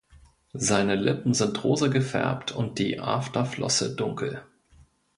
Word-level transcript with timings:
Seine 0.55 0.95
Lippen 0.95 1.35
sind 1.35 1.63
rosa 1.63 1.85
gefärbt 1.85 2.51
und 2.51 2.79
die 2.79 2.99
Afterflosse 2.99 3.93
dunkel. 3.95 4.43